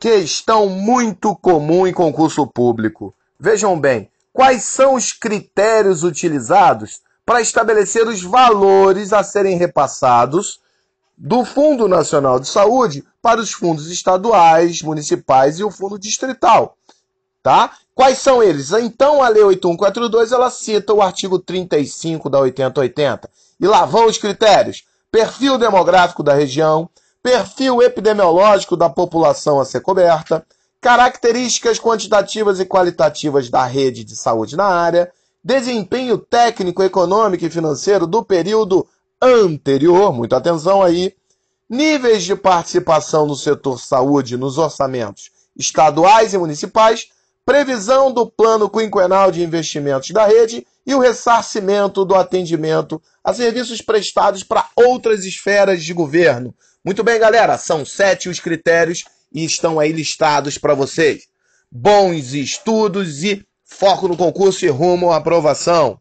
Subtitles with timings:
[0.00, 3.14] Questão muito comum em concurso público.
[3.38, 10.58] Vejam bem, quais são os critérios utilizados para estabelecer os valores a serem repassados
[11.18, 16.78] do Fundo Nacional de Saúde para os fundos estaduais, municipais e o fundo distrital,
[17.42, 17.76] tá?
[17.94, 18.72] Quais são eles?
[18.72, 23.30] Então a Lei 8142 ela cita o artigo 35 da 8080
[23.60, 24.82] e lá vão os critérios:
[25.12, 26.88] perfil demográfico da região,
[27.22, 30.44] perfil epidemiológico da população a ser coberta,
[30.80, 35.12] características quantitativas e qualitativas da rede de saúde na área,
[35.44, 38.86] desempenho técnico, econômico e financeiro do período
[39.20, 41.14] anterior, muita atenção aí,
[41.68, 47.08] níveis de participação no setor saúde nos orçamentos estaduais e municipais,
[47.44, 53.82] previsão do plano quinquenal de investimentos da rede e o ressarcimento do atendimento a serviços
[53.82, 56.54] prestados para outras esferas de governo.
[56.82, 61.24] Muito bem, galera, são sete os critérios e estão aí listados para vocês.
[61.70, 66.00] Bons estudos e foco no concurso e rumo à aprovação.